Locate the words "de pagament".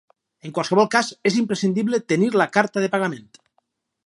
2.87-3.31